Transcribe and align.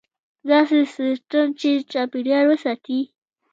داسې 0.49 0.79
سیستم 0.95 1.45
چې 1.59 1.69
چاپیریال 1.91 2.45
وساتي. 2.47 2.99